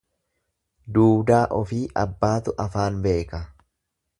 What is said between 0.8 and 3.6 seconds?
Duudaa ofii abbaatu afaan beeka.